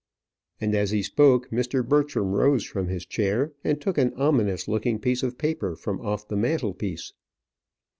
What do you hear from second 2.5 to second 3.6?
from his chair